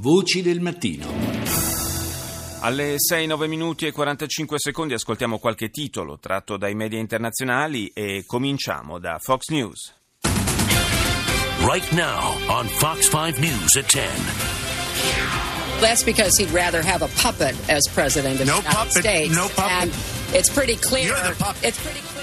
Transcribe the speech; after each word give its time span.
Voci 0.00 0.42
del 0.42 0.60
mattino. 0.60 1.06
Alle 2.60 2.96
6-9 2.98 3.48
minuti 3.48 3.86
e 3.86 3.90
45 3.92 4.56
secondi 4.58 4.94
ascoltiamo 4.94 5.38
qualche 5.38 5.70
titolo 5.70 6.18
tratto 6.20 6.56
dai 6.56 6.74
media 6.76 7.00
internazionali 7.00 7.88
e 7.88 8.22
cominciamo 8.24 9.00
da 9.00 9.18
Fox 9.18 9.48
News. 9.48 9.94
Right 11.60 11.90
now 11.90 12.36
on 12.48 12.68
Fox 12.68 13.08
5 13.10 13.40
News 13.40 13.74
at 13.76 13.86
10. 13.86 14.08
That's 15.80 16.04
because 16.04 16.40
he'd 16.40 16.52
rather 16.52 16.80
have 16.80 17.02
a 17.04 17.08
puppet 17.20 17.54
as 17.68 17.88
president 17.92 18.40
of 18.40 18.46
No 18.46 18.60
the 18.60 18.68
United 18.68 18.76
puppet, 18.76 19.02
States. 19.02 19.34
no 19.34 19.48
puppet. 19.48 19.82
And 19.82 19.92
it's 20.32 20.48
pretty 20.48 20.76
clear. 20.76 21.06
You're 21.06 21.22
the 21.28 21.34
puppet. 21.38 21.64
It's 21.64 21.80
pretty 21.82 22.00
clear. 22.00 22.17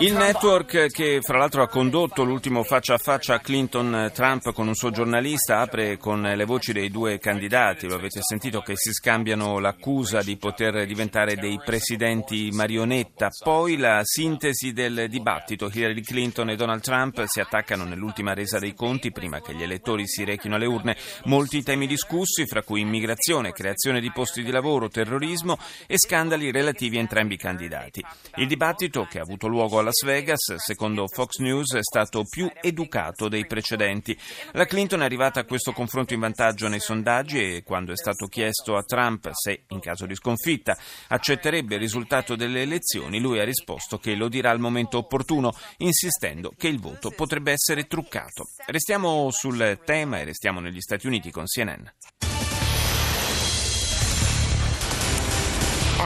Il 0.00 0.14
network 0.14 0.90
che 0.90 1.20
fra 1.22 1.38
l'altro 1.38 1.62
ha 1.62 1.68
condotto 1.68 2.24
l'ultimo 2.24 2.64
faccia 2.64 2.94
a 2.94 2.98
faccia 2.98 3.38
Clinton-Trump 3.38 4.52
con 4.52 4.66
un 4.66 4.74
suo 4.74 4.90
giornalista 4.90 5.60
apre 5.60 5.96
con 5.98 6.20
le 6.20 6.44
voci 6.44 6.72
dei 6.72 6.90
due 6.90 7.20
candidati. 7.20 7.86
Lo 7.86 7.94
avete 7.94 8.18
sentito 8.22 8.60
che 8.60 8.72
si 8.74 8.92
scambiano 8.92 9.60
l'accusa 9.60 10.20
di 10.22 10.36
poter 10.36 10.84
diventare 10.84 11.36
dei 11.36 11.60
presidenti 11.64 12.50
marionetta. 12.50 13.28
Poi 13.40 13.76
la 13.76 14.00
sintesi 14.02 14.72
del 14.72 15.06
dibattito. 15.08 15.70
Hillary 15.72 16.02
Clinton 16.02 16.50
e 16.50 16.56
Donald 16.56 16.82
Trump 16.82 17.22
si 17.26 17.38
attaccano 17.38 17.84
nell'ultima 17.84 18.34
resa 18.34 18.58
dei 18.58 18.74
conti 18.74 19.12
prima 19.12 19.40
che 19.40 19.54
gli 19.54 19.62
elettori 19.62 20.08
si 20.08 20.24
rechino 20.24 20.56
alle 20.56 20.66
urne. 20.66 20.96
Molti 21.26 21.62
temi 21.62 21.86
discussi, 21.86 22.46
fra 22.46 22.62
cui 22.62 22.80
immigrazione, 22.80 23.52
creazione 23.52 24.00
di 24.00 24.10
posti 24.10 24.42
di 24.42 24.50
lavoro, 24.50 24.88
terrorismo 24.88 25.56
e 25.86 25.96
scandali 25.98 26.50
relativi 26.50 26.96
a 26.96 27.00
entrambi 27.00 27.34
i 27.34 27.38
candidati. 27.38 28.04
Il 28.34 28.48
dibattito 28.48 28.86
che 28.88 29.18
ha 29.18 29.22
avuto 29.22 29.46
luogo 29.46 29.78
a 29.78 29.82
Las 29.82 30.04
Vegas, 30.04 30.54
secondo 30.56 31.06
Fox 31.06 31.38
News, 31.38 31.74
è 31.74 31.82
stato 31.82 32.24
più 32.24 32.50
educato 32.60 33.28
dei 33.28 33.46
precedenti. 33.46 34.18
La 34.52 34.64
Clinton 34.64 35.02
è 35.02 35.04
arrivata 35.04 35.40
a 35.40 35.44
questo 35.44 35.72
confronto 35.72 36.14
in 36.14 36.20
vantaggio 36.20 36.68
nei 36.68 36.80
sondaggi 36.80 37.56
e 37.56 37.62
quando 37.62 37.92
è 37.92 37.96
stato 37.96 38.26
chiesto 38.26 38.76
a 38.76 38.82
Trump 38.82 39.30
se, 39.32 39.64
in 39.68 39.80
caso 39.80 40.06
di 40.06 40.14
sconfitta, 40.14 40.76
accetterebbe 41.08 41.74
il 41.74 41.80
risultato 41.80 42.36
delle 42.36 42.62
elezioni, 42.62 43.20
lui 43.20 43.38
ha 43.40 43.44
risposto 43.44 43.98
che 43.98 44.14
lo 44.14 44.28
dirà 44.28 44.50
al 44.50 44.60
momento 44.60 44.98
opportuno, 44.98 45.54
insistendo 45.78 46.52
che 46.56 46.68
il 46.68 46.80
voto 46.80 47.10
potrebbe 47.10 47.52
essere 47.52 47.86
truccato. 47.86 48.44
Restiamo 48.66 49.30
sul 49.30 49.80
tema 49.84 50.18
e 50.18 50.24
restiamo 50.24 50.60
negli 50.60 50.80
Stati 50.80 51.06
Uniti 51.06 51.30
con 51.30 51.44
CNN. 51.44 52.37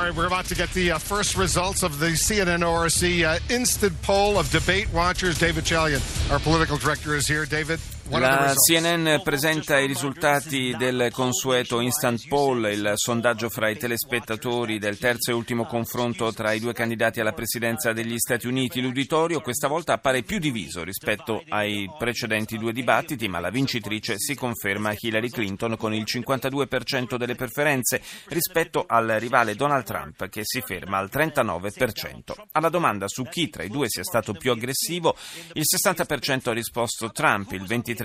Right, 0.03 0.15
we're 0.15 0.27
about 0.27 0.47
to 0.47 0.55
get 0.55 0.71
the 0.71 0.93
uh, 0.93 0.99
first 0.99 1.37
results 1.37 1.83
of 1.83 1.99
the 1.99 2.09
CNN 2.09 2.67
ORC 2.67 3.25
uh, 3.25 3.39
instant 3.55 4.01
poll 4.03 4.39
of 4.39 4.51
debate 4.51 4.93
watchers. 4.93 5.39
David 5.39 5.65
Chalian, 5.65 6.01
our 6.31 6.39
political 6.39 6.77
director, 6.77 7.15
is 7.15 7.27
here. 7.27 7.47
David, 7.47 7.79
La? 8.19 8.53
CNN 8.55 9.23
presenta 9.23 9.79
i 9.79 9.87
risultati 9.87 10.75
del 10.77 11.09
consueto 11.13 11.81
Instant 11.81 12.29
Poll, 12.29 12.71
il 12.71 12.93
sondaggio 12.95 13.49
fra 13.49 13.71
i 13.71 13.79
telespettatori 13.79 14.79
del 14.79 14.99
terzo 14.99 15.31
e 15.31 15.35
ultimo 15.35 15.65
confronto 15.65 16.31
tra 16.33 16.53
i 16.53 16.61
due 16.61 16.75
candidati 16.75 17.21
alla 17.21 17.33
presidenza 17.33 17.95
degli 17.95 18.19
Stati 18.19 18.47
Uniti. 18.47 18.83
L'uditorio 18.83 19.41
questa 19.41 19.67
volta 19.67 19.95
appare 19.95 20.23
più 20.23 20.39
diviso 20.39 20.85
rispetto 20.85 21.43
ai 21.49 21.91
precedenti 21.99 22.59
due 22.59 22.73
dibattiti, 22.73 23.29
ma 23.29 23.41
la 23.41 23.49
vincitrice 23.49 24.19
si 24.19 24.35
conferma 24.35 24.95
Hillary 24.95 25.31
Clinton 25.31 25.77
con 25.79 25.95
il 25.95 26.05
52% 26.07 27.17
delle 27.17 27.35
preferenze 27.35 28.03
rispetto 28.29 28.85
al 28.87 29.09
rivale 29.19 29.55
Donald 29.55 29.85
Trump 29.85 30.29
che 30.29 30.43
si 30.45 30.61
ferma 30.61 30.99
al 30.99 31.09
39%. 31.11 32.35
Alla 32.53 32.69
domanda 32.69 33.09
su 33.09 33.25
chi 33.25 33.49
tra 33.49 33.63
i 33.63 33.69
due 33.69 33.89
sia 33.89 34.05
stato 34.05 34.35
più 34.35 34.53
aggressivo, 34.53 35.17
il 35.55 35.65
60% 35.65 36.51
ha 36.51 36.53
risposto 36.53 37.11
Trump, 37.11 37.53
il 37.53 37.63
23% 37.63 38.01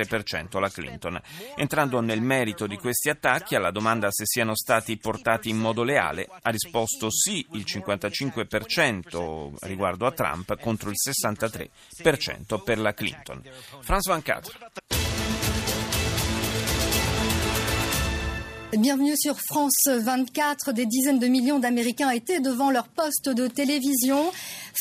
la 0.60 0.70
Clinton. 0.70 1.20
Entrando 1.56 2.00
nel 2.02 2.22
merito 2.22 2.68
di 2.68 2.78
questi 2.78 3.10
attacchi, 3.10 3.56
alla 3.56 3.72
domanda 3.72 4.12
se 4.12 4.26
siano 4.26 4.56
stati 4.56 4.98
portati 4.98 5.50
in 5.50 5.58
modo 5.58 5.84
leale, 5.84 6.28
ha 6.42 6.50
risposto 6.50 7.10
sì 7.10 7.46
il 7.54 7.66
55% 7.66 9.56
riguardo 9.62 10.06
a 10.06 10.12
Trump 10.12 10.60
contro 10.60 10.90
il 10.90 10.96
63% 10.98 12.64
per 12.64 12.80
la 12.80 12.94
Clinton. 12.94 13.42
Franz 13.82 14.08
Van 14.08 14.22
Catra. 14.22 15.07
Bienvenue 18.76 19.16
sur 19.16 19.40
France 19.40 19.88
24. 19.88 20.74
Des 20.74 20.86
dizaines 20.86 21.20
de 21.20 21.28
millions 21.28 21.58
d'Américains 21.58 22.10
étaient 22.10 22.42
devant 22.42 22.70
leur 22.70 22.90
poste 22.90 23.30
de 23.30 23.48
télévision. 23.48 24.30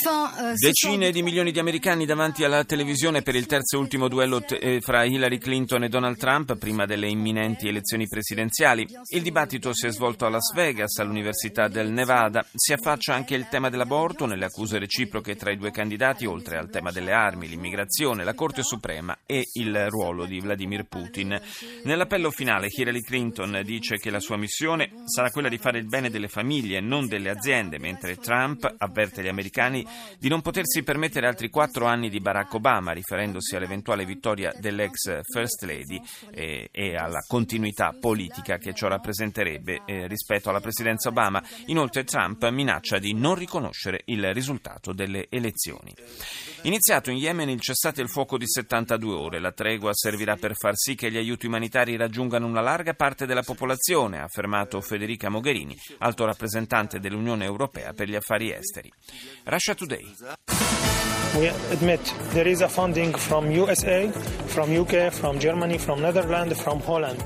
Fin, 0.03 0.29
soir 0.35 0.55
Decine 0.57 1.11
di 1.13 1.23
milioni 1.23 1.53
di 1.53 1.59
americani 1.61 2.05
davanti 2.05 2.43
alla 2.43 2.65
televisione 2.65 3.23
per 3.23 3.37
il 3.37 3.47
terzo 3.47 3.77
e 3.77 3.79
ultimo 3.79 4.09
duello 4.09 4.43
t- 4.43 4.59
eh, 4.61 4.81
fra 4.81 5.05
Hillary 5.05 5.39
Clinton 5.39 5.85
e 5.85 5.89
Donald 5.89 6.19
Trump 6.19 6.59
prima 6.59 6.85
delle 6.85 7.09
imminenti 7.09 7.69
elezioni 7.69 8.07
presidenziali. 8.09 8.87
Il 9.11 9.23
dibattito 9.23 9.73
si 9.73 9.87
è 9.87 9.91
svolto 9.91 10.27
a 10.27 10.31
Las 10.31 10.53
Vegas, 10.53 10.99
all'Università 10.99 11.69
del 11.69 11.91
Nevada. 11.91 12.45
Si 12.53 12.73
affaccia 12.73 13.15
anche 13.15 13.37
il 13.37 13.47
tema 13.49 13.71
dell'aborto 13.71 14.27
nelle 14.27 14.47
accuse 14.47 14.79
reciproche 14.79 15.37
tra 15.37 15.53
i 15.53 15.57
due 15.57 15.71
candidati, 15.71 16.27
oltre 16.27 16.59
al 16.59 16.69
tema 16.69 16.91
delle 16.91 17.13
armi, 17.13 17.49
l'immigrazione, 17.49 18.25
la 18.25 18.35
Corte 18.35 18.63
Suprema 18.65 19.17
e 19.25 19.45
il 19.55 19.89
ruolo 19.89 20.27
di 20.27 20.41
Vladimir 20.41 20.85
Putin. 20.85 21.41
Nell'appello 21.85 22.31
finale 22.33 22.67
Hillary 22.69 23.01
Clinton 23.01 23.63
dice 23.77 23.99
che 23.99 24.11
la 24.11 24.21
sua 24.21 24.39
missione 24.39 24.91
sarà 25.05 25.31
quella 25.31 25.51
di 25.51 25.59
fare 25.59 25.79
il 25.79 25.87
bene 25.87 26.09
delle 26.09 26.29
famiglie 26.29 26.79
e 26.79 26.81
non 26.81 27.07
delle 27.07 27.29
aziende, 27.29 27.79
mentre 27.79 28.17
Trump 28.17 28.75
avverte 28.79 29.23
gli 29.23 29.29
americani 29.29 29.87
di 30.19 30.29
non 30.29 30.41
potersi 30.41 30.83
permettere 30.83 31.27
altri 31.27 31.51
quattro 31.51 31.85
anni 31.85 32.09
di 32.09 32.21
Barack 32.21 32.55
Obama, 32.55 32.93
riferendosi 32.93 33.55
all'eventuale 33.55 34.07
vittoria 34.07 34.53
dell'ex 34.59 35.21
First 35.31 35.65
Lady 35.65 36.01
eh, 36.31 36.69
e 36.73 36.97
alla 36.97 37.23
continuità 37.27 37.95
politica 38.01 38.57
che 38.57 38.73
ciò 38.73 38.89
rappresenterebbe 38.89 39.83
eh, 39.85 40.07
rispetto 40.07 40.49
alla 40.49 40.61
presidenza 40.61 41.11
Obama. 41.11 41.43
Inoltre 41.67 42.05
Trump 42.05 42.49
minaccia 42.49 42.99
di 42.99 43.13
non 43.13 43.35
riconoscere 43.35 44.03
il 44.07 44.33
risultato 44.33 44.93
delle 44.93 45.27
elezioni. 45.29 45.95
Iniziato 46.63 47.11
in 47.11 47.19
Yemen 47.19 47.51
il 47.51 47.61
cessate 47.61 48.01
il 48.01 48.09
fuoco 48.09 48.39
di 48.39 48.49
72 48.49 49.15
ore, 49.15 49.39
la 49.39 49.53
tregua 49.53 49.91
servirà 49.93 50.37
per 50.37 50.57
far 50.57 50.77
sì 50.77 50.95
che 50.95 51.11
gli 51.11 51.17
aiuti 51.17 51.47
umanitari 51.47 51.97
raggiungano 51.97 52.47
una 52.47 52.61
larga 52.61 52.95
parte 52.95 53.27
della 53.27 53.43
popolazione, 53.43 53.65
ha 53.73 54.23
affermato 54.23 54.81
Federica 54.81 55.29
Mogherini, 55.29 55.77
alto 55.99 56.25
rappresentante 56.25 57.01
dell'Unione 57.01 57.45
Europea 57.45 57.93
per 57.93 58.09
gli 58.09 58.15
affari 58.15 58.53
esteri. 58.53 58.93
Russia 59.45 59.75
Today. 59.75 60.15
We 61.35 61.53
admit 61.71 62.01
there 62.33 62.49
is 62.49 62.61
a 62.63 62.69
funding 62.69 63.15
from 63.15 63.51
USA, 63.51 64.11
from 64.47 64.75
UK, 64.75 65.11
from 65.11 65.39
Germany, 65.39 65.79
from 65.79 66.01
Netherlands, 66.01 66.61
from 66.61 66.81
Holland. 66.83 67.23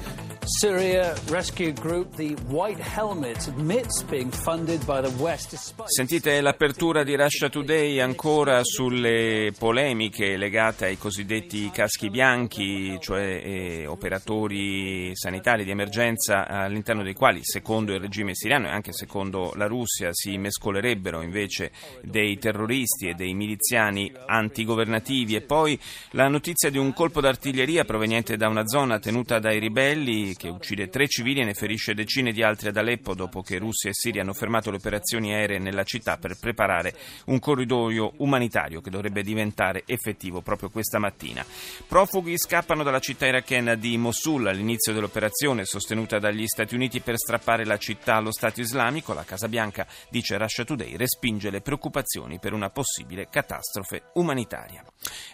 Sentite 5.85 6.41
l'apertura 6.41 7.05
di 7.05 7.15
Russia 7.15 7.49
Today 7.49 8.01
ancora 8.01 8.65
sulle 8.65 9.53
polemiche 9.57 10.37
legate 10.37 10.87
ai 10.87 10.99
cosiddetti 10.99 11.71
caschi 11.71 12.11
bianchi, 12.11 12.99
cioè 13.01 13.41
eh, 13.45 13.87
operatori 13.87 15.13
sanitari 15.15 15.63
di 15.63 15.71
emergenza 15.71 16.49
all'interno 16.49 17.05
dei 17.05 17.15
quali, 17.15 17.41
secondo 17.43 17.95
il 17.95 18.01
regime 18.01 18.35
siriano 18.35 18.67
e 18.67 18.71
anche 18.71 18.93
secondo 18.93 19.53
la 19.55 19.67
Russia, 19.67 20.09
si 20.13 20.37
mescolerebbero 20.37 21.23
invece 21.23 21.71
dei 22.03 22.39
terroristi 22.39 23.07
e 23.07 23.15
dei 23.15 23.35
miliziani 23.35 24.13
antigovernativi. 24.27 25.37
E 25.37 25.43
poi 25.43 25.79
la 26.11 26.27
notizia 26.27 26.71
di 26.71 26.79
un 26.79 26.93
colpo 26.93 27.21
d'artiglieria 27.21 27.85
proveniente 27.85 28.37
da 28.37 28.49
una 28.49 28.67
zona 28.67 28.99
tenuta 28.99 29.39
dai 29.39 29.61
ribelli 29.61 30.39
che 30.41 30.49
uccide 30.49 30.89
tre 30.89 31.07
civili 31.07 31.43
e 31.43 31.45
ne 31.45 31.53
ferisce 31.53 31.93
decine 31.93 32.33
di 32.33 32.43
altri 32.43 32.69
ad 32.69 32.77
Aleppo 32.79 33.15
dopo 33.15 33.43
che 33.43 33.59
Russia 33.59 33.91
e 33.91 33.93
Siria 33.93 34.23
hanno 34.23 34.33
fermato 34.33 34.71
le 34.71 34.79
operazioni 34.79 35.35
aeree 35.35 35.59
nella 35.59 35.85
città 35.85 36.17
per 36.17 36.39
preparare 36.39 36.95
un 37.27 37.39
corridoio 37.39 38.15
umanitario 38.17 38.81
che 38.81 38.89
dovrebbe 38.89 39.23
diventare 39.23 39.83
effettivo 39.85 40.41
proprio 40.41 40.71
questa 40.71 40.99
mattina. 40.99 41.45
Profughi 41.87 42.39
scappano 42.39 42.83
dalla 42.83 43.01
città 43.01 43.27
irachena 43.27 43.75
di 43.75 43.99
Mosul 43.99 44.47
all'inizio 44.47 44.95
dell'operazione 44.95 45.67
sostenuta 45.67 46.19
dagli 46.19 46.47
Stati 46.47 46.75
Uniti 46.75 47.01
per 47.01 47.19
strappare 47.19 47.67
la 47.67 47.77
città 47.77 48.15
allo 48.15 48.33
Stato 48.33 48.63
islamico. 48.63 49.13
La 49.13 49.25
Casa 49.25 49.47
Bianca, 49.47 49.87
dice 50.09 50.39
Russia 50.39 50.65
Today, 50.65 50.97
respinge 50.97 51.51
le 51.51 51.61
preoccupazioni 51.61 52.39
per 52.39 52.55
una 52.55 52.71
possibile 52.71 53.29
catastrofe 53.29 54.05
umanitaria. 54.15 54.83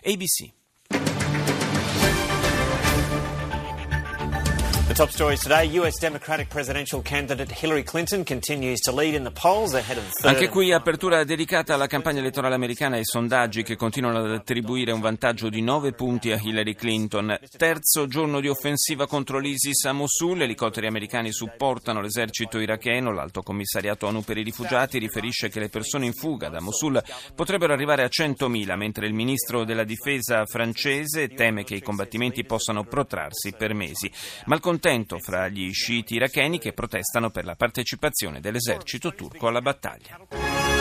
ABC. 0.03 0.66
Top 4.96 5.10
stories 5.10 5.43
today 5.43 5.78
US 5.78 5.98
Democratic 5.98 6.48
presidential 6.48 7.02
candidate 7.02 7.52
Hillary 7.52 7.82
Clinton 7.82 8.25
continues 8.25 8.81
to 8.81 8.93
lead 8.93 9.12
in 9.12 9.25
the 9.25 9.31
polls 9.31 9.75
ahead 9.75 9.98
of 9.98 10.10
the. 10.10 10.26
Anche 10.26 10.48
qui 10.48 10.72
apertura 10.72 11.22
dedicata 11.22 11.75
alla 11.75 11.87
campagna 11.87 12.20
elettorale 12.20 12.54
americana 12.54 12.94
e 12.94 13.00
ai 13.00 13.04
sondaggi 13.04 13.62
che 13.62 13.76
continuano 13.76 14.20
ad 14.20 14.31
attribuire 14.31 14.93
un 14.93 15.00
vantaggio 15.00 15.50
di 15.50 15.60
9 15.60 15.93
punti 15.93 16.32
a 16.32 16.40
Hillary 16.40 16.75
Clinton. 16.75 17.38
Terzo 17.58 18.06
giorno 18.06 18.40
di 18.40 18.48
offensiva 18.48 19.06
contro 19.06 19.38
l'ISIS 19.38 19.84
a 19.84 19.93
Mosul, 19.93 20.40
elicotteri 20.40 20.87
americani 20.87 21.31
supportano 21.31 22.00
l'esercito 22.00 22.58
iracheno, 22.58 23.12
l'Alto 23.12 23.43
Commissariato 23.43 24.06
ONU 24.06 24.22
per 24.22 24.38
i 24.38 24.43
rifugiati 24.43 24.98
riferisce 24.98 25.50
che 25.50 25.60
le 25.60 25.69
persone 25.69 26.06
in 26.06 26.14
fuga 26.14 26.48
da 26.48 26.60
Mosul 26.60 27.02
potrebbero 27.34 27.75
arrivare 27.75 28.02
a 28.02 28.08
100.000, 28.08 28.75
mentre 28.76 29.06
il 29.06 29.12
ministro 29.12 29.64
della 29.64 29.84
difesa 29.84 30.46
francese 30.46 31.28
teme 31.28 31.64
che 31.64 31.75
i 31.75 31.82
combattimenti 31.82 32.44
possano 32.44 32.84
protrarsi 32.84 33.52
per 33.52 33.75
mesi. 33.75 34.10
Ma 34.46 34.58
contrario 34.58 34.84
malcontento 34.87 35.19
fra 35.19 35.49
gli 35.49 35.73
sciiti 35.73 36.15
iracheni 36.15 36.59
che 36.59 36.73
protestano 36.73 37.31
per 37.31 37.44
la 37.44 37.56
partecipazione 37.56 38.41
dell'esercito 38.41 39.15
turco 39.15 39.49
alla 39.49 39.61
battaglia. 39.61 40.75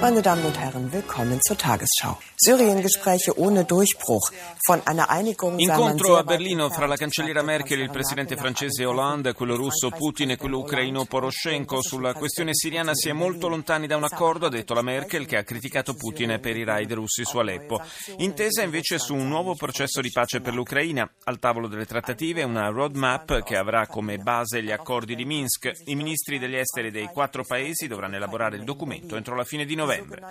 Meine 0.00 0.22
Damen 0.22 0.46
und 0.46 0.58
Herren, 0.58 0.90
willkommen 0.92 1.42
zur 1.42 1.58
Tagesschau. 1.58 2.18
Syrien-Gespräche 2.36 3.38
ohne 3.38 3.66
Durchbruch. 3.66 4.30
Von 4.64 4.80
einer 4.86 5.10
Einigung 5.10 5.58
Incontro 5.58 6.16
a 6.16 6.22
Berlino 6.22 6.70
fra 6.70 6.86
la 6.86 6.96
cancelliera 6.96 7.42
Merkel, 7.42 7.80
il 7.80 7.90
presidente 7.90 8.34
francese 8.34 8.86
Hollande, 8.86 9.34
quello 9.34 9.56
russo 9.56 9.90
Putin 9.90 10.30
e 10.30 10.36
quello 10.38 10.60
ucraino 10.60 11.04
Poroshenko. 11.04 11.82
Sulla 11.82 12.14
questione 12.14 12.54
siriana 12.54 12.94
si 12.94 13.10
è 13.10 13.12
molto 13.12 13.46
lontani 13.48 13.86
da 13.86 13.96
un 13.96 14.04
accordo, 14.04 14.46
ha 14.46 14.48
detto 14.48 14.72
la 14.72 14.80
Merkel, 14.80 15.26
che 15.26 15.36
ha 15.36 15.42
criticato 15.42 15.92
Putin 15.92 16.38
per 16.40 16.56
i 16.56 16.64
raid 16.64 16.90
russi 16.94 17.26
su 17.26 17.36
Aleppo. 17.36 17.82
Intesa 18.18 18.62
invece 18.62 18.98
su 18.98 19.14
un 19.14 19.28
nuovo 19.28 19.54
processo 19.54 20.00
di 20.00 20.10
pace 20.10 20.40
per 20.40 20.54
l'Ucraina. 20.54 21.06
Al 21.24 21.38
tavolo 21.38 21.68
delle 21.68 21.84
trattative 21.84 22.42
una 22.42 22.68
roadmap 22.68 23.42
che 23.42 23.58
avrà 23.58 23.86
come 23.86 24.16
base 24.16 24.62
gli 24.62 24.72
accordi 24.72 25.14
di 25.14 25.26
Minsk. 25.26 25.70
I 25.84 25.94
ministri 25.94 26.38
degli 26.38 26.56
esteri 26.56 26.90
dei 26.90 27.08
quattro 27.08 27.44
paesi 27.44 27.86
dovranno 27.86 28.16
elaborare 28.16 28.56
il 28.56 28.64
documento 28.64 29.16
entro 29.16 29.36
la 29.36 29.44
fine 29.44 29.66
di 29.66 29.74
novembre 29.74 29.89
novembre. 29.90 30.22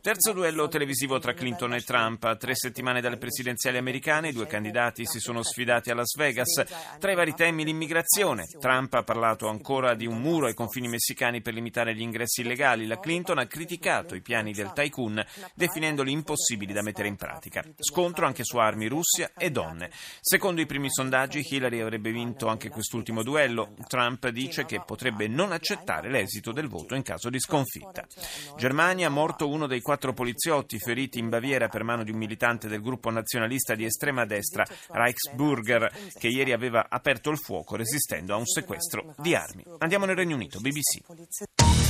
Terzo 0.00 0.32
duello 0.32 0.68
televisivo 0.68 1.18
tra 1.18 1.34
Clinton 1.34 1.74
e 1.74 1.82
Trump. 1.82 2.24
A 2.24 2.36
tre 2.36 2.54
settimane 2.54 3.00
dalle 3.00 3.16
presidenziali 3.16 3.76
americane 3.78 4.28
i 4.28 4.32
due 4.32 4.46
candidati 4.46 5.06
si 5.06 5.20
sono 5.20 5.42
sfidati 5.42 5.90
a 5.90 5.94
Las 5.94 6.16
Vegas. 6.16 6.64
Tra 6.98 7.12
i 7.12 7.14
vari 7.14 7.34
temi 7.34 7.64
l'immigrazione. 7.64 8.46
Trump 8.58 8.94
ha 8.94 9.02
parlato 9.02 9.48
ancora 9.48 9.94
di 9.94 10.06
un 10.06 10.20
muro 10.20 10.46
ai 10.46 10.54
confini 10.54 10.88
messicani 10.88 11.40
per 11.40 11.54
limitare 11.54 11.94
gli 11.94 12.00
ingressi 12.00 12.40
illegali. 12.40 12.86
La 12.86 12.98
Clinton 12.98 13.38
ha 13.38 13.46
criticato 13.46 14.14
i 14.14 14.22
piani 14.22 14.52
del 14.52 14.72
tycoon 14.72 15.24
definendoli 15.54 16.12
impossibili 16.12 16.72
da 16.72 16.82
mettere 16.82 17.08
in 17.08 17.16
pratica. 17.16 17.64
Scontro 17.78 18.26
anche 18.26 18.44
su 18.44 18.56
armi, 18.58 18.88
Russia 18.88 19.32
e 19.36 19.50
donne. 19.50 19.90
Secondo 20.20 20.60
i 20.60 20.66
primi 20.66 20.90
sondaggi 20.90 21.46
Hillary 21.48 21.80
avrebbe 21.80 22.10
vinto 22.10 22.48
anche 22.48 22.68
quest'ultimo 22.68 23.22
duello. 23.22 23.74
Trump 23.86 24.28
dice 24.28 24.64
che 24.64 24.82
potrebbe 24.84 25.28
non 25.28 25.52
accettare 25.52 26.10
l'esito 26.10 26.52
del 26.52 26.68
voto 26.68 26.94
in 26.94 27.02
caso 27.02 27.30
di 27.30 27.38
sconfitta. 27.38 28.06
Germania 28.56 29.03
Germania 29.04 29.10
morto 29.10 29.48
uno 29.48 29.66
dei 29.66 29.80
quattro 29.80 30.12
poliziotti 30.12 30.78
feriti 30.78 31.18
in 31.18 31.28
Baviera 31.28 31.68
per 31.68 31.82
mano 31.82 32.04
di 32.04 32.10
un 32.10 32.16
militante 32.16 32.68
del 32.68 32.80
gruppo 32.80 33.10
nazionalista 33.10 33.74
di 33.74 33.84
estrema 33.84 34.24
destra 34.24 34.64
Reichsburger 34.88 35.90
che 36.18 36.28
ieri 36.28 36.52
aveva 36.52 36.86
aperto 36.88 37.30
il 37.30 37.38
fuoco 37.38 37.76
resistendo 37.76 38.34
a 38.34 38.36
un 38.36 38.46
sequestro 38.46 39.14
di 39.18 39.34
armi. 39.34 39.64
Andiamo 39.78 40.06
nel 40.06 40.16
Regno 40.16 40.36
Unito, 40.36 40.58
BBC. 40.60 41.83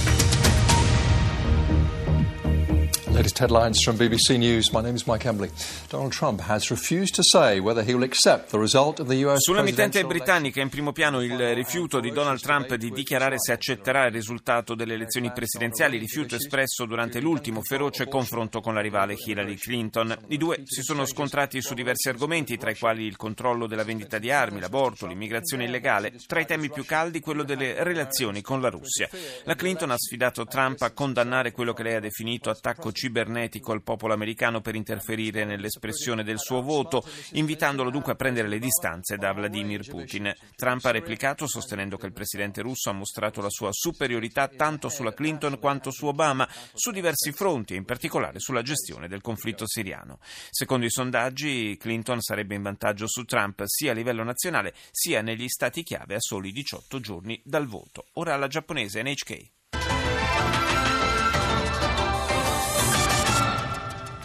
Latest 3.14 3.38
headlines 3.38 3.80
from 3.80 3.96
BBC 3.96 4.36
News. 4.38 4.72
My 4.72 4.82
name 4.82 4.96
is 4.96 5.06
Mike 5.06 5.24
Embley. 5.24 5.48
Donald 5.88 6.10
Trump 6.10 6.40
has 6.40 6.68
refused 6.72 7.14
to 7.14 7.22
say 7.22 7.60
whether 7.60 7.84
he 7.84 7.94
will 7.94 8.02
accept 8.02 8.50
the 8.50 8.58
result 8.58 8.98
of 8.98 9.06
the 9.06 9.24
US 9.24 9.38
Sull'emittente 9.44 10.04
britannica 10.04 10.60
in 10.60 10.68
primo 10.68 10.90
piano 10.90 11.22
il 11.22 11.54
rifiuto 11.54 12.00
di 12.00 12.10
Donald 12.10 12.40
Trump 12.40 12.74
di 12.74 12.90
dichiarare 12.90 13.36
se 13.38 13.52
accetterà 13.52 14.06
il 14.06 14.12
risultato 14.12 14.74
delle 14.74 14.94
elezioni 14.94 15.30
presidenziali, 15.30 15.96
rifiuto 15.98 16.34
espresso 16.34 16.86
durante 16.86 17.20
l'ultimo 17.20 17.62
feroce 17.62 18.08
confronto 18.08 18.60
con 18.60 18.74
la 18.74 18.80
rivale 18.80 19.14
Hillary 19.16 19.54
Clinton. 19.54 20.16
I 20.30 20.36
due 20.36 20.62
si 20.64 20.82
sono 20.82 21.06
scontrati 21.06 21.62
su 21.62 21.74
diversi 21.74 22.08
argomenti, 22.08 22.56
tra 22.56 22.72
i 22.72 22.76
quali 22.76 23.04
il 23.04 23.16
controllo 23.16 23.68
della 23.68 23.84
vendita 23.84 24.18
di 24.18 24.32
armi, 24.32 24.58
l'aborto, 24.58 25.06
l'immigrazione 25.06 25.66
illegale, 25.66 26.14
tra 26.26 26.40
i 26.40 26.46
temi 26.46 26.68
più 26.68 26.84
caldi 26.84 27.20
quello 27.20 27.44
delle 27.44 27.80
relazioni 27.84 28.42
con 28.42 28.60
la 28.60 28.70
Russia. 28.70 29.08
La 29.44 29.54
Clinton 29.54 29.92
ha 29.92 29.98
sfidato 29.98 30.46
Trump 30.46 30.82
a 30.82 30.90
condannare 30.90 31.52
quello 31.52 31.72
che 31.72 31.84
lei 31.84 31.94
ha 31.94 32.00
definito 32.00 32.50
attacco 32.50 32.90
cibernetico 32.90 33.02
cibernetico 33.04 33.72
al 33.72 33.82
popolo 33.82 34.14
americano 34.14 34.62
per 34.62 34.74
interferire 34.74 35.44
nell'espressione 35.44 36.24
del 36.24 36.38
suo 36.38 36.62
voto, 36.62 37.04
invitandolo 37.32 37.90
dunque 37.90 38.12
a 38.12 38.14
prendere 38.14 38.48
le 38.48 38.58
distanze 38.58 39.18
da 39.18 39.32
Vladimir 39.32 39.86
Putin. 39.86 40.32
Trump 40.56 40.82
ha 40.86 40.90
replicato 40.90 41.46
sostenendo 41.46 41.98
che 41.98 42.06
il 42.06 42.14
presidente 42.14 42.62
russo 42.62 42.88
ha 42.88 42.94
mostrato 42.94 43.42
la 43.42 43.50
sua 43.50 43.68
superiorità 43.72 44.48
tanto 44.48 44.88
sulla 44.88 45.12
Clinton 45.12 45.58
quanto 45.58 45.90
su 45.90 46.06
Obama, 46.06 46.48
su 46.72 46.90
diversi 46.92 47.30
fronti, 47.32 47.74
in 47.74 47.84
particolare 47.84 48.38
sulla 48.38 48.62
gestione 48.62 49.06
del 49.06 49.20
conflitto 49.20 49.66
siriano. 49.66 50.18
Secondo 50.48 50.86
i 50.86 50.90
sondaggi, 50.90 51.76
Clinton 51.78 52.22
sarebbe 52.22 52.54
in 52.54 52.62
vantaggio 52.62 53.06
su 53.06 53.24
Trump 53.24 53.64
sia 53.66 53.90
a 53.90 53.94
livello 53.94 54.22
nazionale 54.22 54.72
sia 54.90 55.20
negli 55.20 55.48
stati 55.48 55.82
chiave 55.82 56.14
a 56.14 56.20
soli 56.20 56.52
18 56.52 57.00
giorni 57.00 57.38
dal 57.44 57.66
voto. 57.66 58.06
Ora 58.14 58.34
la 58.36 58.48
giapponese 58.48 59.02
NHK. 59.02 59.52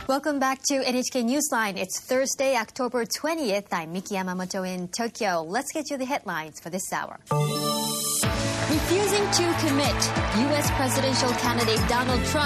Welcome 0.09 0.39
back 0.39 0.63
to 0.69 0.81
NHK 0.81 1.23
Newsline. 1.23 1.77
It's 1.77 1.99
Thursday, 1.99 2.55
October 2.55 3.05
20th. 3.05 3.67
I'm 3.71 3.93
Miki 3.93 4.15
Yamamoto 4.15 4.67
in 4.67 4.87
Tokyo. 4.87 5.43
Let's 5.43 5.71
get 5.71 5.91
you 5.91 5.99
the 5.99 6.05
headlines 6.05 6.59
for 6.59 6.71
this 6.71 6.91
hour. 6.91 7.19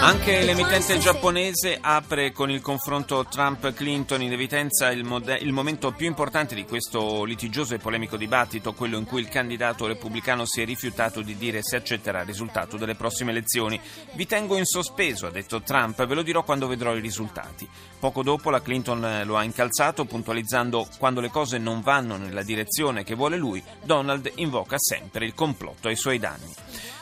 Anche 0.05 0.41
l'emittente 0.41 0.97
giapponese 0.97 1.77
apre 1.81 2.31
con 2.31 2.49
il 2.49 2.61
confronto 2.61 3.25
Trump-Clinton 3.25 4.21
in 4.21 4.31
evidenza 4.31 4.89
il, 4.89 5.03
mod- 5.03 5.37
il, 5.41 5.51
momento 5.51 5.91
più 5.91 6.07
importante 6.07 6.55
di 6.55 6.63
questo 6.63 7.25
litigioso 7.25 7.75
e 7.75 7.79
polemico 7.79 8.15
dibattito, 8.15 8.71
quello 8.71 8.97
in 8.97 9.03
cui 9.03 9.19
il 9.19 9.27
candidato 9.27 9.85
repubblicano 9.85 10.45
si 10.45 10.61
è 10.61 10.65
rifiutato 10.65 11.21
di 11.21 11.35
dire 11.35 11.61
se 11.61 11.75
accetterà 11.75 12.21
il 12.21 12.27
risultato 12.27 12.77
delle 12.77 12.95
prossime 12.95 13.31
elezioni. 13.31 13.77
Vi 14.13 14.25
tengo 14.25 14.55
in 14.55 14.65
sospeso, 14.65 15.27
ha 15.27 15.31
detto 15.31 15.61
Trump, 15.61 16.05
ve 16.05 16.15
lo 16.15 16.21
dirò 16.21 16.43
quando 16.43 16.67
vedrò 16.67 16.95
i 16.95 17.01
risultati. 17.01 17.67
Poco 17.99 18.23
dopo 18.23 18.49
la 18.49 18.61
Clinton 18.61 19.23
lo 19.25 19.35
ha 19.35 19.43
incalzato, 19.43 20.05
puntualizzando 20.05 20.87
quando 20.97 21.19
le 21.19 21.29
cose 21.29 21.57
non 21.57 21.81
vanno 21.81 22.15
nella 22.15 22.43
direzione 22.43 23.03
che 23.03 23.15
vuole 23.15 23.35
lui, 23.35 23.61
Donald 23.83 24.31
invoca 24.35 24.77
sempre 24.77 25.25
il 25.25 25.33
complotto 25.33 25.89
ai 25.89 25.97
suoi 25.97 26.11
suoi 26.13 26.19
danni. 26.19 26.53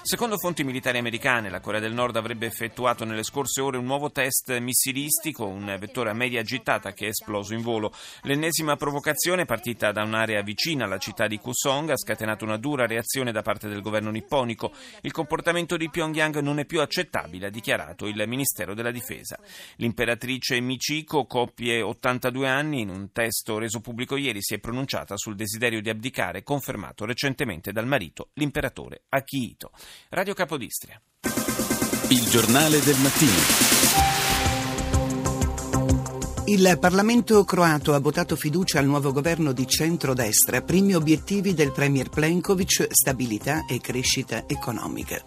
Secondo 0.04 0.40
fonti 0.40 0.63
militari 0.63 0.98
americane, 0.98 1.52
la 1.52 1.60
Corea 1.60 1.80
del 1.80 1.94
Nord 1.94 2.16
avrebbe 2.16 2.48
effettuato 2.48 3.06
nelle 3.06 3.22
scorse 3.22 3.62
ore 3.62 3.78
un 3.78 3.86
nuovo 3.86 4.12
test 4.12 4.58
missilistico, 4.58 5.46
un 5.46 5.78
vettore 5.80 6.10
a 6.10 6.13
media 6.13 6.42
gittata 6.42 6.92
che 6.92 7.06
è 7.06 7.10
esploso 7.10 7.54
in 7.54 7.62
volo. 7.62 7.94
L'ennesima 8.24 8.75
provocazione, 8.75 9.46
partita 9.46 9.92
da 9.92 10.04
un'area 10.04 10.42
vicina 10.42 10.86
alla 10.86 10.98
città 10.98 11.28
di 11.28 11.38
Kusong, 11.38 11.92
ha 11.92 11.98
scatenato 11.98 12.44
una 12.44 12.58
dura 12.58 12.88
reazione 12.88 13.31
da 13.31 13.44
parte 13.44 13.68
del 13.68 13.81
governo 13.81 14.10
nipponico. 14.10 14.72
Il 15.02 15.12
comportamento 15.12 15.78
di 15.78 15.90
Pyongyang 15.90 16.40
non 16.40 16.58
è 16.58 16.66
più 16.66 16.81
accettabile, 16.81 17.48
ha 17.48 17.52
dichiarato 17.52 18.08
il 18.08 18.24
Ministero 18.28 18.74
della 18.74 18.92
Difesa. 18.92 19.38
L'imperatrice 19.75 20.60
Michiko, 20.62 21.25
coppie 21.25 21.84
82 21.84 22.50
anni, 22.50 22.81
in 22.81 22.90
un 22.90 23.12
testo 23.12 23.60
reso 23.60 23.81
pubblico 23.81 24.16
ieri 24.16 24.42
si 24.42 24.56
è 24.56 24.60
pronunciata 24.60 25.16
sul 25.16 25.36
desiderio 25.36 25.80
di 25.80 25.92
abdicare, 25.92 26.41
confermato 26.41 27.06
recentemente 27.06 27.72
dal 27.72 27.86
marito, 27.86 28.30
l'imperatore 28.34 29.00
Akihito. 29.10 29.72
Radio 30.10 30.34
Capodistria. 30.34 31.01
Il 32.10 32.29
giornale 32.29 32.79
del 32.81 32.98
mattino. 32.98 33.91
Il 36.46 36.77
Parlamento 36.81 37.46
croato 37.46 37.93
ha 37.93 38.00
votato 38.00 38.36
fiducia 38.36 38.79
al 38.79 38.86
nuovo 38.86 39.13
governo 39.13 39.53
di 39.53 39.65
centrodestra, 39.67 40.62
primi 40.62 40.93
obiettivi 40.93 41.53
del 41.53 41.72
Premier 41.72 42.10
Plenkovic, 42.10 42.88
stabilità 42.89 43.65
e 43.70 43.79
crescita 43.79 44.43
economica. 44.48 45.22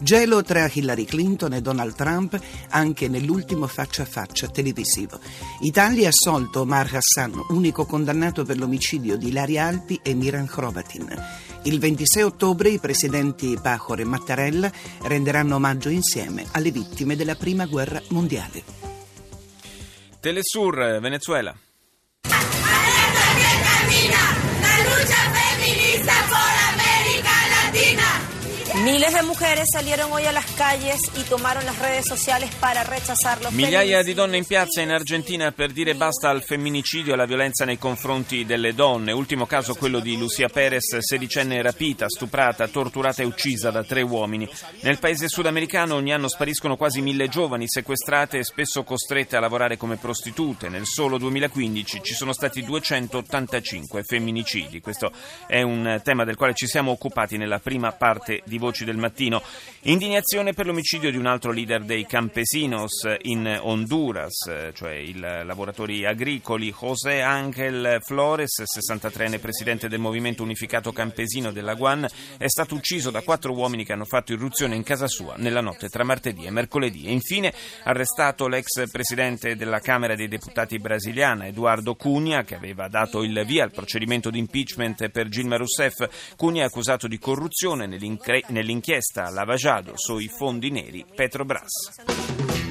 Gelo 0.00 0.42
tra 0.42 0.70
Hillary 0.70 1.06
Clinton 1.06 1.54
e 1.54 1.60
Donald 1.60 1.94
Trump 1.94 2.38
anche 2.68 3.08
nell'ultimo 3.08 3.66
faccia 3.66 4.02
a 4.02 4.06
faccia 4.06 4.48
televisivo. 4.48 5.18
Italia 5.60 6.06
ha 6.06 6.10
assolto 6.10 6.60
Omar 6.60 6.90
Hassan, 6.92 7.46
unico 7.48 7.86
condannato 7.86 8.44
per 8.44 8.58
l'omicidio 8.58 9.16
di 9.16 9.28
Ilaria 9.28 9.66
Alpi 9.66 9.98
e 10.02 10.14
Miran 10.14 10.48
Hrovatin. 10.52 11.16
Il 11.64 11.80
26 11.80 12.22
ottobre 12.22 12.70
i 12.70 12.78
presidenti 12.78 13.58
Pajor 13.60 14.00
e 14.00 14.04
Mattarella 14.04 14.70
renderanno 15.02 15.56
omaggio 15.56 15.88
insieme 15.88 16.46
alle 16.52 16.70
vittime 16.70 17.16
della 17.16 17.34
Prima 17.34 17.66
Guerra 17.66 18.00
Mondiale. 18.08 18.62
Telesur, 20.20 20.98
Venezuela. 21.00 21.54
Miles 28.84 29.12
de 29.12 29.22
mujeres 29.22 29.66
salieron 29.72 30.10
hoy 30.12 30.24
a 30.24 30.32
las 30.32 30.46
calles 30.58 30.98
y 31.16 31.22
tomaron 31.22 31.64
las 31.64 31.78
redes 31.78 32.04
sociales 32.04 32.52
para 32.56 32.82
rechazar 32.82 33.40
los 33.40 33.52
Migliaia 33.52 34.02
di 34.02 34.12
donne 34.12 34.38
in 34.38 34.44
piazza 34.44 34.80
in 34.82 34.90
Argentina 34.90 35.52
per 35.52 35.70
dire 35.70 35.94
basta 35.94 36.30
al 36.30 36.42
femminicidio 36.42 37.12
e 37.12 37.14
alla 37.14 37.26
violenza 37.26 37.64
nei 37.64 37.78
confronti 37.78 38.44
delle 38.44 38.74
donne. 38.74 39.12
Ultimo 39.12 39.46
caso 39.46 39.76
quello 39.76 40.00
di 40.00 40.18
Lucia 40.18 40.48
Perez, 40.48 40.98
sedicenne 40.98 41.62
rapita, 41.62 42.08
stuprata, 42.08 42.66
torturata 42.66 43.22
e 43.22 43.24
uccisa 43.24 43.70
da 43.70 43.84
tre 43.84 44.02
uomini. 44.02 44.48
Nel 44.80 44.98
paese 44.98 45.28
sudamericano 45.28 45.94
ogni 45.94 46.12
anno 46.12 46.26
spariscono 46.26 46.76
quasi 46.76 47.02
mille 47.02 47.28
giovani 47.28 47.66
sequestrate 47.68 48.38
e 48.38 48.44
spesso 48.44 48.82
costrette 48.82 49.36
a 49.36 49.40
lavorare 49.40 49.76
come 49.76 49.96
prostitute. 49.96 50.68
Nel 50.68 50.86
solo 50.86 51.18
2015 51.18 52.02
ci 52.02 52.14
sono 52.14 52.32
stati 52.32 52.64
285 52.64 54.02
femminicidi. 54.02 54.80
Questo 54.80 55.12
è 55.46 55.62
un 55.62 56.00
tema 56.02 56.24
del 56.24 56.34
quale 56.34 56.54
ci 56.54 56.66
siamo 56.66 56.90
occupati 56.90 57.36
nella 57.36 57.60
prima 57.60 57.92
parte 57.92 58.42
di 58.44 58.58
Voci 58.58 58.84
del 58.84 58.96
mattino. 58.96 59.40
Indignazione 59.82 60.47
per 60.54 60.66
l'omicidio 60.66 61.10
di 61.10 61.16
un 61.16 61.26
altro 61.26 61.52
leader 61.52 61.82
dei 61.84 62.06
campesinos 62.06 63.06
in 63.22 63.58
Honduras, 63.60 64.70
cioè 64.72 64.92
i 64.92 65.18
lavoratori 65.18 66.04
agricoli. 66.04 66.70
José 66.70 67.20
Ángel 67.22 67.98
Flores, 68.02 68.62
63enne 68.62 69.40
presidente 69.40 69.88
del 69.88 69.98
movimento 69.98 70.42
unificato 70.42 70.92
campesino 70.92 71.50
della 71.50 71.74
Guan, 71.74 72.06
è 72.36 72.46
stato 72.46 72.74
ucciso 72.74 73.10
da 73.10 73.22
quattro 73.22 73.52
uomini 73.52 73.84
che 73.84 73.92
hanno 73.92 74.04
fatto 74.04 74.32
irruzione 74.32 74.76
in 74.76 74.82
casa 74.82 75.08
sua 75.08 75.34
nella 75.38 75.60
notte 75.60 75.88
tra 75.88 76.04
martedì 76.04 76.44
e 76.46 76.50
mercoledì. 76.50 77.06
E 77.06 77.12
infine 77.12 77.52
arrestato 77.84 78.46
l'ex 78.46 78.90
presidente 78.90 79.56
della 79.56 79.80
Camera 79.80 80.14
dei 80.14 80.28
Deputati 80.28 80.78
brasiliana, 80.78 81.46
Eduardo 81.46 81.94
Cunha, 81.94 82.44
che 82.44 82.54
aveva 82.54 82.88
dato 82.88 83.22
il 83.22 83.44
via 83.44 83.64
al 83.64 83.72
procedimento 83.72 84.30
di 84.30 84.38
impeachment 84.38 85.08
per 85.08 85.28
Gilma 85.28 85.56
Rousseff. 85.56 86.34
Cunha 86.36 86.62
è 86.62 86.66
accusato 86.66 87.08
di 87.08 87.18
corruzione 87.18 87.86
nell'inchiesta 87.86 89.30
Lavagiado 89.30 89.92
sui 89.96 90.26
fondi 90.38 90.70
neri 90.70 91.04
Petrobras. 91.04 92.67